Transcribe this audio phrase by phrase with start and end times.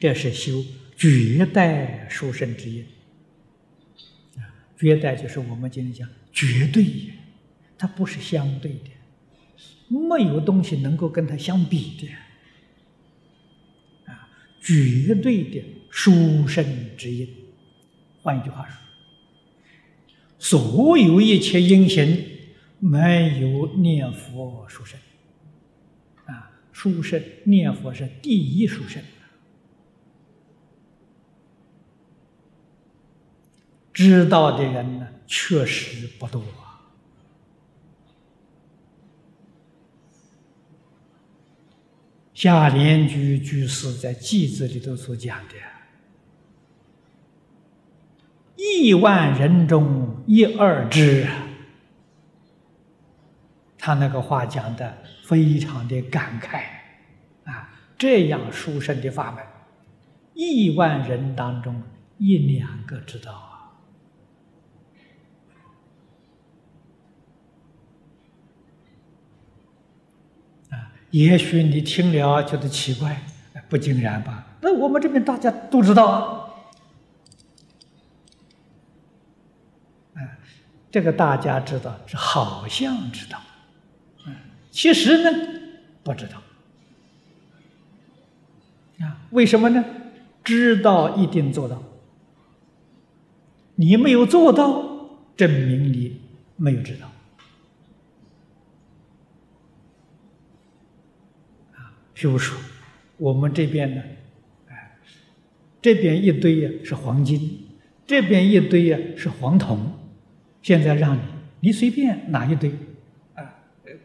[0.00, 0.64] 这是修
[0.96, 2.84] 绝代殊胜之因。
[4.36, 4.42] 啊，
[4.78, 7.12] 绝代就是我们今天讲绝对，
[7.76, 8.90] 它不是相对的，
[9.88, 12.08] 没有东西能够跟它相比的。
[14.10, 14.26] 啊，
[14.62, 16.64] 绝对的殊胜
[16.96, 17.28] 之一。
[18.22, 18.76] 换一句话说，
[20.38, 22.24] 所有一切因行
[22.78, 24.98] 没有念佛殊胜。
[26.24, 29.02] 啊，殊胜念佛是第一殊胜。
[34.00, 36.80] 知道的人呢，确实不多啊。
[42.32, 45.54] 下莲居居士在记子里头所讲的，
[48.56, 51.28] 亿万人中一二知，
[53.76, 56.62] 他那个话讲的非常的感慨
[57.44, 57.78] 啊！
[57.98, 59.44] 这样殊胜的法门，
[60.32, 61.82] 亿万人当中
[62.16, 63.48] 一两个知道。
[71.10, 73.22] 也许你听了觉得奇怪，
[73.68, 74.46] 不尽然吧？
[74.60, 76.36] 那我们这边大家都知道啊。
[80.90, 83.40] 这个大家知道是好像知道，
[84.72, 85.30] 其实呢
[86.02, 86.42] 不知道。
[89.06, 89.84] 啊，为什么呢？
[90.42, 91.80] 知道一定做到，
[93.76, 94.82] 你没有做到，
[95.36, 96.20] 证明你
[96.56, 97.10] 没有知道。
[102.20, 102.54] 譬如说，
[103.16, 104.02] 我们这边呢，
[104.68, 104.90] 哎，
[105.80, 107.66] 这边一堆呀是黄金，
[108.06, 109.90] 这边一堆呀是黄铜。
[110.60, 111.20] 现在让你，
[111.60, 112.70] 你随便拿一堆，
[113.34, 113.40] 啊，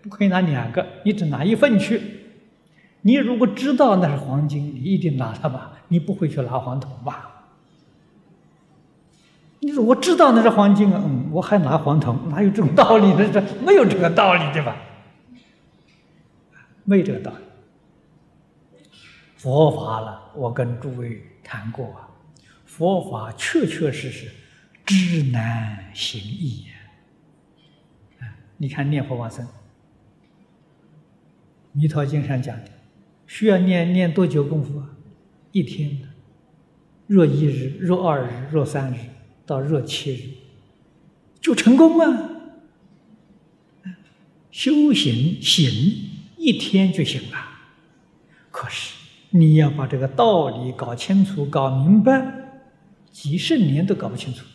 [0.02, 2.00] 不可以拿两个，你只拿一份去。
[3.02, 7.50] 你如果知道那是黄金，你一定拿它吧，你不会去拿黄铜吧？
[9.60, 13.30] 你说我知道那是黄金啊，嗯，我还拿黄铜，哪有这种道理呢？
[13.34, 14.78] 这没有这个道理，对吧？
[16.86, 17.38] 没这个道理。
[19.46, 22.10] 佛法了，我跟诸位谈过啊。
[22.66, 24.32] 佛法确确实实
[24.84, 26.66] 知难行易
[28.18, 28.26] 啊！
[28.58, 29.46] 你看念佛往生，
[31.74, 32.72] 《弥陀经》上讲的，
[33.28, 34.90] 需要念念多久功夫啊？
[35.52, 36.08] 一天的，
[37.06, 38.98] 若一日，若二日，若三日，
[39.46, 40.30] 到若七日，
[41.40, 42.32] 就成功啊！
[44.50, 45.70] 修行行
[46.36, 47.38] 一天就行了，
[48.50, 48.95] 可是。
[49.38, 52.26] 你要把这个道理搞清楚、搞明白，
[53.12, 54.46] 几十年都搞不清楚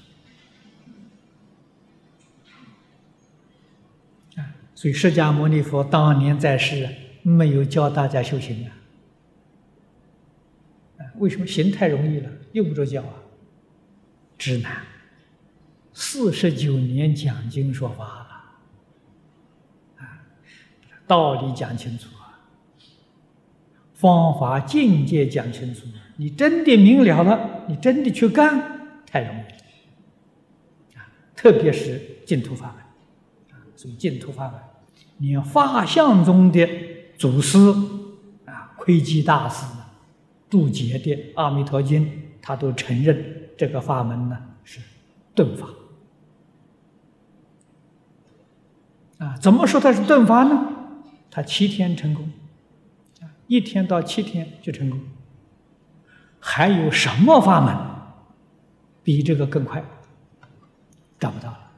[4.36, 4.56] 啊！
[4.74, 6.88] 所以释迦牟尼佛当年在世，
[7.22, 8.72] 没有教大家修行啊！
[11.16, 13.12] 为什么行太容易了，用不着教啊？
[14.38, 14.78] 直难，
[15.92, 18.26] 四十九年讲经说法了
[19.98, 20.24] 啊，
[21.06, 22.08] 道理讲清楚。
[24.00, 25.82] 方法境界讲清楚，
[26.16, 31.04] 你真的明了了，你真的去干，太容易了啊！
[31.36, 34.58] 特别是净土法门啊，所以净土法门，
[35.18, 36.66] 你法相中的
[37.18, 37.58] 祖师
[38.46, 39.66] 啊，窥基大师
[40.48, 42.06] 注解的《阿弥陀经》，
[42.40, 44.80] 他都承认这个法门呢是
[45.34, 45.68] 顿法
[49.18, 49.36] 啊。
[49.36, 50.72] 怎么说它是顿法呢？
[51.30, 52.26] 他七天成功。
[53.50, 55.00] 一天到七天就成功，
[56.38, 57.76] 还有什么法门
[59.02, 59.84] 比这个更快？
[61.18, 61.72] 找不到了。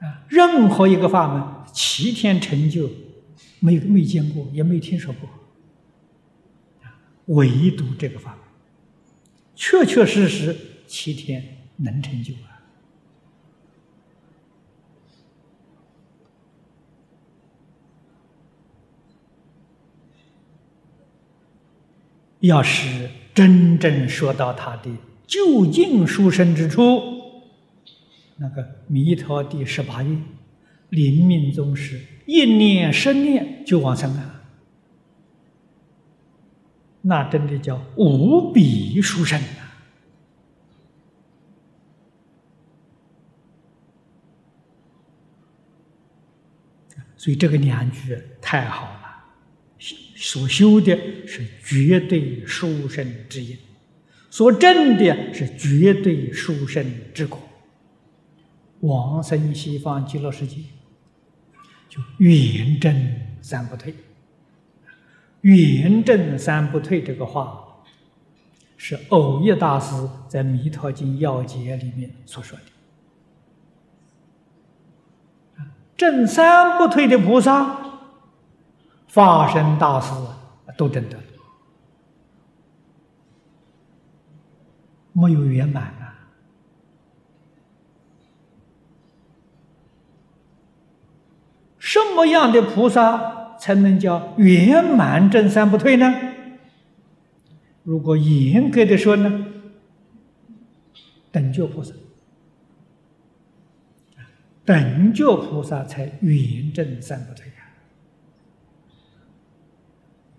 [0.00, 2.90] 啊，任何一个法门七天成就，
[3.60, 5.30] 没没见过，也没听说过。
[7.26, 8.40] 唯独这个法门，
[9.54, 10.56] 确确实实
[10.88, 12.51] 七天能成就啊。
[22.42, 24.90] 要是真正说到他的
[25.26, 27.00] 究竟殊胜之处，
[28.36, 30.22] 那个弥陀第十八愿，
[30.88, 34.42] 临命终时一念生念就往生了，
[37.02, 39.70] 那真的叫无比殊胜啊！
[47.16, 49.01] 所以这个两句太好了。
[50.22, 50.96] 所修的
[51.26, 53.58] 是绝对殊胜之因，
[54.30, 57.40] 所证的是绝对殊胜之果。
[58.82, 60.58] 往生西方极乐世界，
[61.88, 63.92] 就远征三不退。
[65.40, 67.82] 圆正三不退这个话，
[68.76, 72.64] 是偶一大师在《弥陀经要解》里面所说的。
[75.96, 77.81] 正三不退的菩萨，
[79.12, 80.10] 法身大师
[80.78, 81.18] 都证得，
[85.12, 86.30] 没有圆满啊。
[91.78, 96.10] 什么样的菩萨才能叫圆满正三不退呢？
[97.82, 99.44] 如果严格的说呢，
[101.30, 101.92] 等觉菩萨。
[104.64, 107.52] 等觉菩萨才圆正三不退！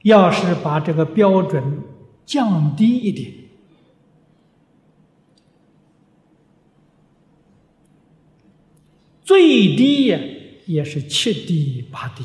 [0.04, 1.82] 要是把这个标准
[2.26, 3.34] 降低一点，
[9.24, 10.20] 最低呀
[10.66, 12.24] 也是七地八地。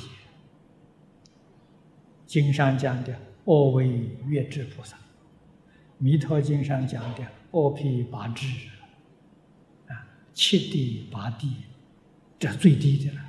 [2.26, 3.14] 经上讲的
[3.46, 4.96] “阿惟越智菩萨”，
[5.98, 8.46] 《弥陀经》上讲的“阿毗八智”，
[9.88, 11.52] 啊，七地八地。
[12.40, 13.20] 这最低的了，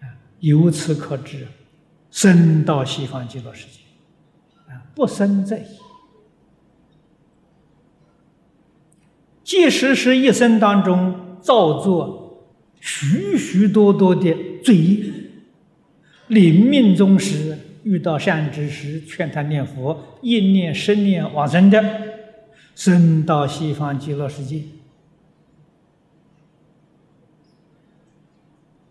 [0.00, 0.18] 啊！
[0.40, 1.46] 由此可知，
[2.10, 3.80] 生到西方极乐世界，
[4.70, 5.64] 啊，不生在。
[9.42, 12.50] 即使是一生当中造作
[12.80, 14.34] 许许多多的
[14.64, 15.12] 罪业，
[16.28, 21.82] 临命终时遇到善知识劝他念佛，一念十念往生的。
[22.74, 24.60] 生到西方极乐世界，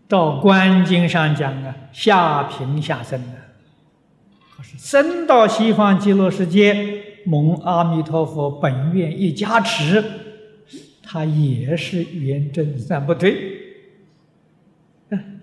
[0.08, 3.36] 到观经上讲啊，下品下生啊。
[4.56, 10.02] 可是生到西方极乐世界，蒙阿弥陀佛本愿一加持，
[11.02, 13.36] 他也是圆正三不退，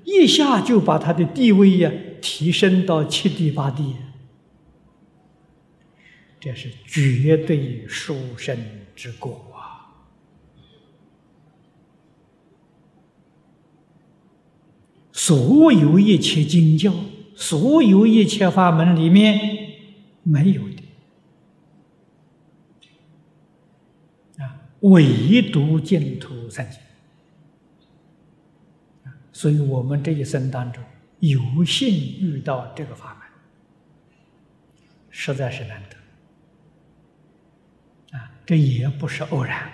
[0.04, 3.96] 一下就把他的地位呀提升到七地八地。
[6.40, 8.58] 这是绝对殊胜
[8.96, 9.73] 之果啊！
[15.26, 16.94] 所有一切经教，
[17.34, 19.40] 所有一切法门里面
[20.22, 20.84] 没有的
[24.44, 26.78] 啊，唯独净土三经
[29.32, 30.84] 所以我们这一生当中
[31.20, 31.88] 有幸
[32.20, 33.22] 遇到这个法门，
[35.10, 35.96] 实在是难得
[38.18, 38.30] 啊。
[38.46, 39.72] 这也不是偶然，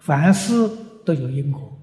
[0.00, 0.68] 凡事
[1.04, 1.77] 都有因果。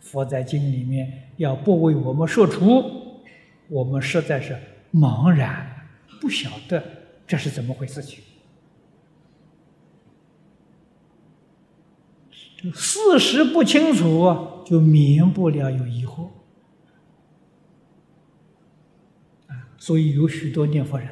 [0.00, 3.22] 佛在经里面要不为我们说出，
[3.68, 4.58] 我们实在是
[4.92, 5.86] 茫然，
[6.20, 6.82] 不晓得
[7.26, 8.24] 这是怎么回事情。
[12.74, 16.28] 事实不清楚，就免不了有疑惑。
[19.46, 21.08] 啊，所以有许多念佛人，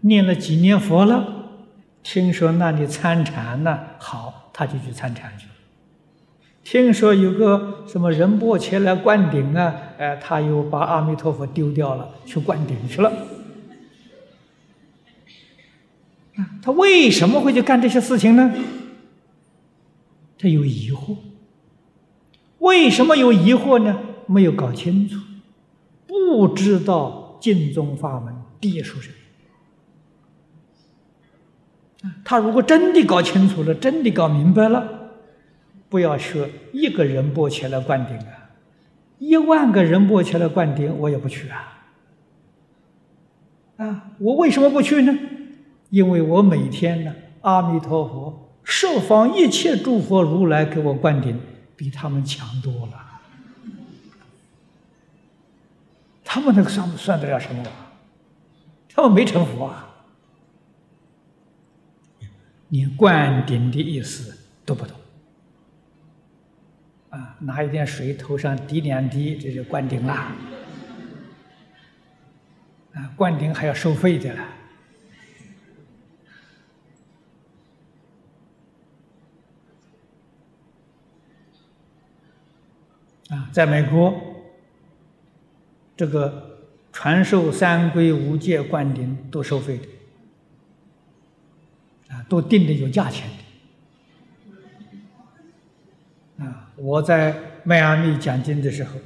[0.00, 1.34] 念了几年佛了。
[2.02, 5.52] 听说那里参禅呢，好，他就去参禅去了。
[6.68, 13.12] 听说有个什么仁波切来灌顶啊，哎，他又把阿弥陀佛丢掉了，去灌顶去了。
[16.60, 18.52] 他为什么会去干这些事情呢？
[20.36, 21.16] 他有疑惑。
[22.58, 24.00] 为什么有疑惑呢？
[24.26, 25.20] 没有搞清楚，
[26.08, 29.08] 不知道净宗法门第一书什
[32.02, 32.10] 么。
[32.24, 35.05] 他如果真的搞清楚了，真的搞明白了，
[35.96, 38.50] 不要说一个人波起来灌顶啊，
[39.18, 41.86] 一万个人波起来灌顶，我也不去啊。
[43.78, 45.18] 啊，我为什么不去呢？
[45.88, 51.40] 因为我每天呢，阿弥陀佛，设方一切诸佛如来给我灌顶，
[51.74, 53.02] 比他们强多了。
[56.22, 57.64] 他们那个算算得了什么？
[58.90, 59.94] 他们没成佛啊。
[62.68, 64.36] 连灌顶的意思
[64.66, 64.94] 都不懂
[67.16, 67.34] 啊！
[67.40, 70.12] 拿一点水头上滴两滴，这就灌顶了
[72.92, 73.10] 啊！
[73.16, 74.42] 灌顶还要收费的了
[83.30, 83.48] 啊！
[83.50, 84.14] 在美国，
[85.96, 89.86] 这个传授三皈五戒灌顶都收费的。
[92.14, 93.45] 啊，都定的有价钱的。
[96.76, 98.98] 我在迈阿密讲经的时候，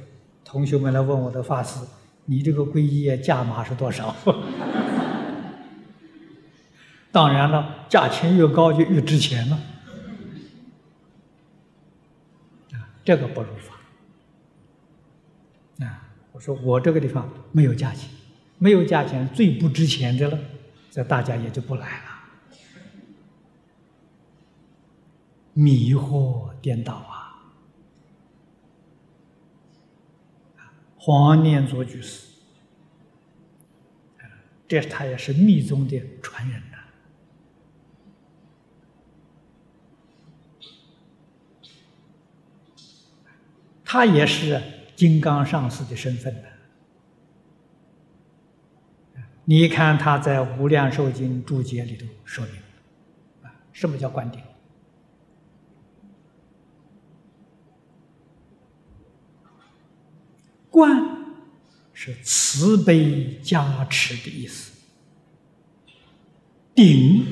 [0.43, 1.79] 同学们来问我的法师
[2.25, 4.15] ：“你这个皈依价码是多少？”
[7.11, 9.59] 当然了，价钱越高就越值钱了。
[13.03, 13.73] 这个不如法。
[15.85, 18.07] 啊，我说我这个地方没有价钱，
[18.59, 20.37] 没有价钱最不值钱的了，
[20.91, 22.05] 这大家也就不来了，
[25.53, 27.20] 迷惑颠倒啊！
[31.03, 32.27] 黄念祖居士，
[34.67, 36.77] 这他也是密宗的传人呐。
[43.83, 44.61] 他也是
[44.95, 46.43] 金刚上师的身份的。
[49.45, 52.55] 你看他在《无量寿经》注解里头说明，
[53.41, 54.45] 啊，什么叫观点？
[60.71, 61.35] 观
[61.93, 64.71] 是慈悲加持的意思，
[66.73, 67.23] 顶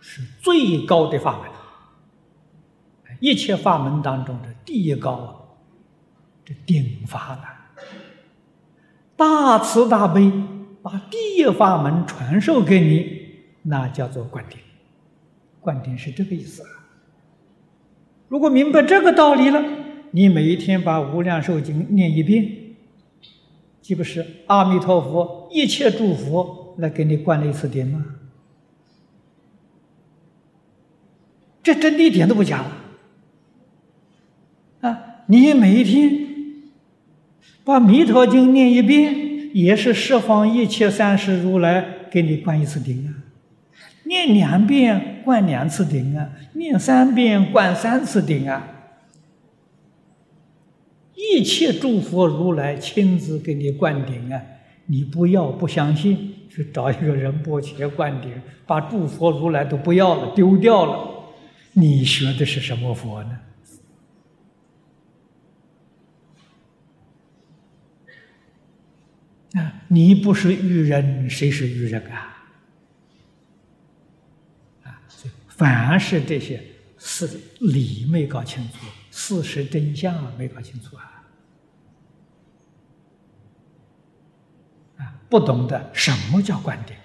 [0.00, 1.48] 是最高的法门，
[3.20, 5.36] 一切法门当中的第一高啊。
[6.44, 7.42] 这顶法了，
[9.16, 10.30] 大慈大悲，
[10.82, 14.58] 把第一法门传授给你，那叫做灌顶。
[15.60, 16.68] 灌顶是这个意思啊。
[18.28, 19.60] 如果明白这个道理了，
[20.10, 22.48] 你每一天把《无量寿经》念一遍，
[23.82, 28.04] 岂不是阿弥陀佛一切诸佛来给你灌了一次顶吗？
[31.62, 32.64] 这真的一点都不假
[34.80, 35.24] 啊！
[35.26, 36.26] 你每一天。
[37.64, 43.10] 把《弥陀经》念一遍，也是十方一切三世如来给你灌一次顶啊；
[44.04, 48.75] 念两遍灌两次顶啊；念三遍灌三次顶啊。
[51.16, 54.40] 一切诸佛如来亲自给你灌顶啊！
[54.84, 58.30] 你不要不相信，去找一个人波切灌顶，
[58.66, 61.32] 把诸佛如来都不要了，丢掉了，
[61.72, 63.40] 你学的是什么佛呢？
[69.54, 69.82] 啊！
[69.88, 72.46] 你不是愚人，谁是愚人啊？
[74.84, 75.00] 啊！
[75.48, 76.62] 凡是这些
[76.98, 78.86] 事理没搞清楚，
[79.18, 81.24] 事实真相没搞清楚啊！
[84.98, 87.00] 啊，不懂得什么叫观点，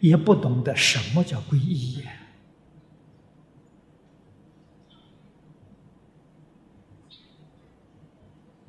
[0.00, 2.04] 也不懂得什么叫皈依。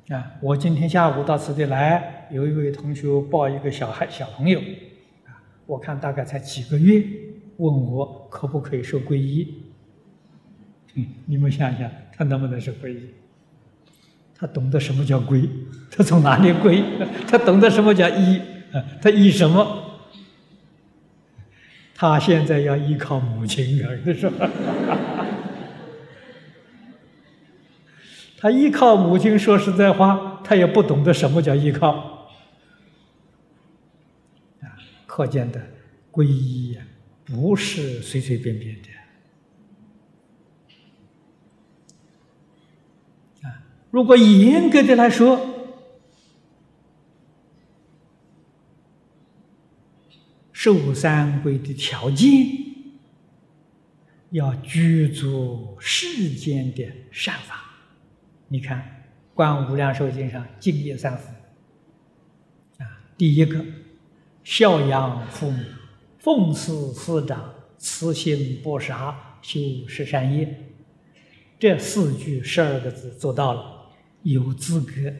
[0.08, 0.32] 啊！
[0.40, 4.58] 我今天下午到此地来，有一位同学抱一个小孩小朋友，
[5.26, 7.06] 啊，我看大概才几个月，
[7.58, 9.62] 问我可不可以受皈依？
[11.26, 11.90] 你们想想，
[12.22, 13.10] 他能不能是皈依？
[14.32, 15.48] 他懂得什么叫皈？
[15.90, 16.80] 他从哪里皈？
[17.26, 18.38] 他懂得什么叫依？
[18.72, 19.98] 啊，他依什么？
[21.96, 24.48] 他现在要依靠母亲啊，是吧？
[28.38, 32.28] 他依靠母亲，说实在话，他也不懂得什么叫依靠。
[34.60, 35.60] 啊，可见的
[36.12, 36.82] 皈依呀，
[37.24, 38.88] 不是随随便便的。
[43.48, 43.58] 啊，
[43.92, 45.38] 如果严格的来说，
[50.50, 52.46] 受三皈的条件，
[54.30, 57.64] 要具足世间的善法。
[58.48, 58.78] 你看，
[59.34, 61.28] 《观无量寿经》上敬业三福。
[62.78, 63.62] 啊，第一个
[64.42, 65.62] 孝养父母，
[66.18, 70.72] 奉事师长，慈心不杀，修十善业，
[71.58, 73.81] 这四句十二个字做到了，
[74.22, 75.12] 有资格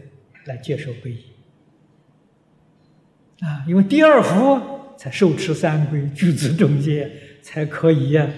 [0.46, 1.22] 来接受皈依
[3.40, 3.64] 啊。
[3.66, 7.10] 因为第二福才受持三皈，具足中戒，
[7.42, 8.28] 才可以啊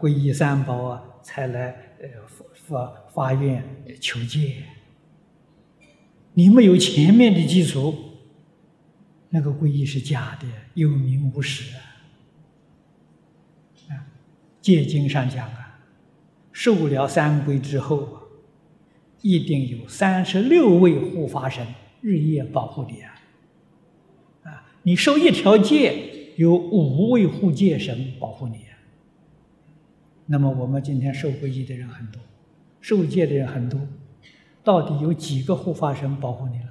[0.00, 2.08] 皈依三宝啊，才来呃
[2.54, 3.62] 发发愿
[4.00, 4.62] 求戒，
[6.34, 7.94] 你没有前面的基础，
[9.28, 11.78] 那个皈依是假的，有名无实啊！
[13.90, 14.06] 啊，
[14.62, 15.80] 戒经上讲啊，
[16.52, 18.19] 受了三皈之后啊，
[19.22, 21.66] 一定有三十六位护法神
[22.00, 23.14] 日夜保护你啊！
[24.44, 28.78] 啊，你受一条戒，有五位护戒神保护你啊！
[30.26, 32.20] 那么我们今天受皈依的人很多。
[32.80, 33.78] 受戒的人很多，
[34.64, 36.64] 到底有几个护法神保护你了？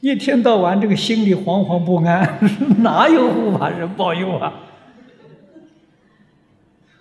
[0.00, 2.38] 一天到晚这个心里惶惶不安，
[2.84, 4.60] 哪有护法神保佑啊？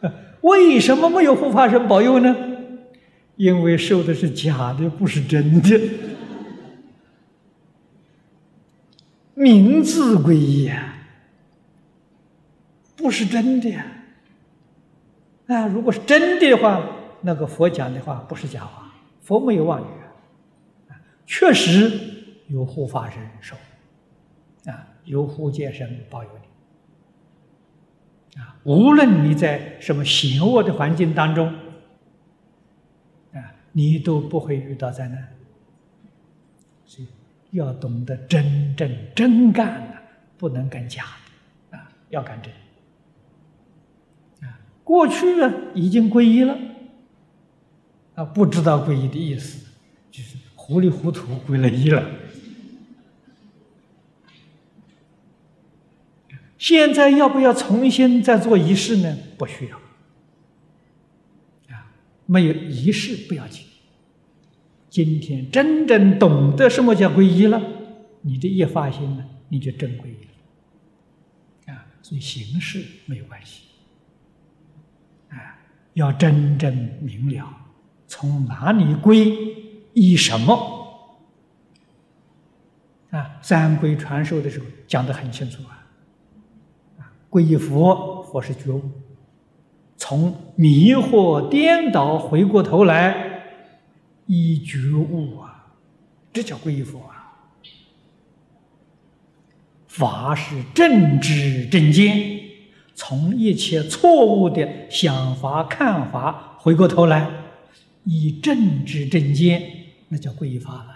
[0.42, 2.36] 为什么没有护法神保佑呢？
[3.38, 5.80] 因为受的是假的，不是真的。
[9.34, 10.98] 名字皈依啊，
[12.98, 13.86] 不是真的呀。
[15.48, 16.94] 啊，如果是真的话。
[17.20, 19.86] 那个佛讲的话不是假话，佛没有妄语，
[21.26, 21.92] 确实
[22.48, 23.56] 有护法神受，
[24.72, 26.30] 啊，有护戒神保佑
[28.36, 31.52] 你，啊，无论你在什么险恶的环境当中，
[33.78, 35.36] 你都不会遇到灾难。
[36.84, 37.08] 所以
[37.52, 40.02] 要懂得真正真干啊，
[40.36, 41.04] 不能干假
[41.70, 42.52] 的，啊，要干真。
[44.50, 46.58] 啊，过去啊已经皈依了，
[48.16, 49.68] 啊，不知道皈依的意思，
[50.10, 52.04] 就是糊里糊涂皈了依了。
[56.58, 59.16] 现在要不要重新再做仪式呢？
[59.38, 59.78] 不需要。
[61.76, 61.94] 啊，
[62.26, 63.67] 没有仪式不要紧。
[64.98, 67.62] 今天真正懂得什么叫皈依了，
[68.22, 70.18] 你这一发心呢，你就真皈依
[71.68, 71.72] 了。
[71.72, 73.62] 啊，所以形式没有关系。
[75.30, 75.38] 啊，
[75.94, 77.48] 要真正明了，
[78.08, 79.38] 从哪里皈
[79.94, 81.14] 依什么。
[83.12, 85.86] 啊，三皈传授的时候讲得很清楚啊。
[86.98, 88.82] 啊，皈依佛，佛是觉悟，
[89.96, 93.27] 从迷惑颠倒回过头来。
[94.28, 95.74] 依觉悟啊，
[96.32, 97.24] 这叫皈依佛啊！
[99.88, 102.42] 法是正知正见，
[102.94, 107.30] 从一切错误的想法看法，回过头来
[108.04, 110.92] 以正知正见，那叫皈依法了。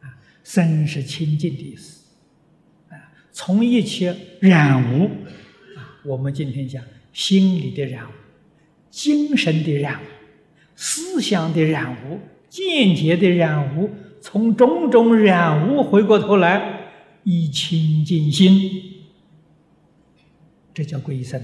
[0.00, 2.02] 啊，身是清净的意思。
[2.88, 2.96] 啊，
[3.30, 5.04] 从一切染污
[5.76, 6.82] 啊，我们今天讲
[7.12, 8.12] 心理的染污，
[8.90, 10.06] 精神的染污。
[10.74, 16.80] 思想的染污、见解的染污，从种种染污回过头来，
[17.24, 18.70] 以清净心，
[20.74, 21.38] 这叫归依呐。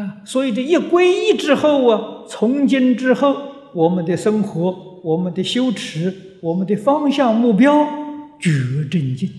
[0.00, 0.22] 啊！
[0.24, 3.36] 所以这一皈依之后啊，从今之后，
[3.74, 7.86] 我们的生活、我们的修持、我们的方向目标，
[8.40, 8.50] 绝
[8.90, 9.30] 正净。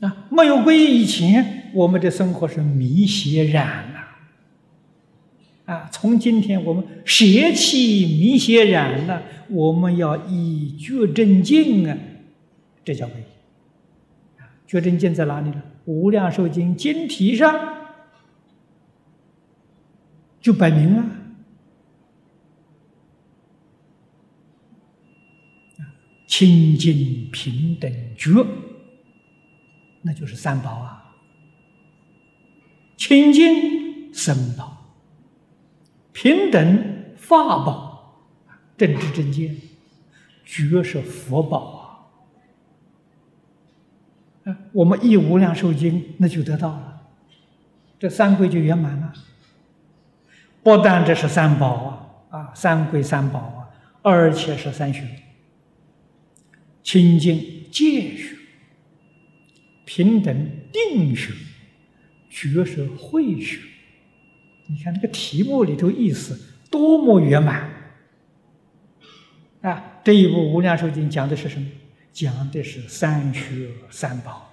[0.00, 0.26] 啊！
[0.30, 1.55] 没有皈依以前。
[1.76, 5.90] 我们的生活是迷邪染呐，啊！
[5.92, 11.98] 从今天我们邪气迷邪染了，我们要以觉正净啊，
[12.82, 14.40] 这叫皈依。
[14.40, 15.62] 啊，觉正净在哪里呢？
[15.84, 17.76] 无量寿经经题上
[20.40, 21.04] 就摆明了，
[26.26, 28.46] 清净平等觉，
[30.00, 31.02] 那就是三宝啊。
[32.96, 34.84] 清净生宝，
[36.12, 38.24] 平等法宝，
[38.76, 39.56] 正知正见，
[40.44, 42.08] 觉是佛宝
[44.44, 44.56] 啊！
[44.72, 47.02] 我们一无量寿经那就得到了，
[47.98, 49.12] 这三归就圆满了。
[50.62, 51.74] 不但这是三宝
[52.30, 53.68] 啊，啊，三归三宝啊，
[54.02, 55.02] 而且是三学：
[56.82, 58.36] 清净戒学、
[59.84, 61.32] 平等定学。
[62.36, 63.62] 学是会学，
[64.66, 66.38] 你看那个题目里头意思
[66.70, 67.70] 多么圆满
[69.62, 70.02] 啊！
[70.04, 71.66] 这一部《无量寿经》讲的是什么？
[72.12, 74.50] 讲的是三学三宝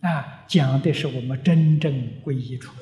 [0.00, 1.92] 啊，讲的是我们真正
[2.24, 2.72] 皈依处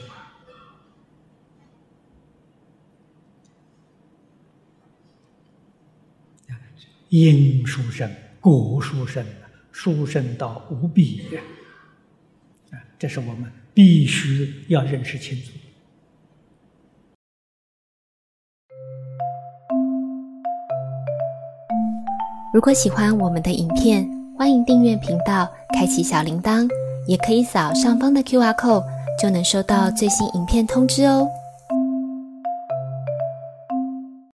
[6.49, 6.73] 啊，
[7.11, 9.27] 因殊胜，果殊胜，
[9.73, 11.23] 殊胜到无比。
[12.99, 15.53] 这是我们必须要认识清楚。
[22.53, 26.69] 如果喜欢我们的影片，欢迎订阅频道，开启小铃铛，
[27.07, 28.85] 也可以扫上方的 Q R code，
[29.21, 31.29] 就能收到最新影片通知哦。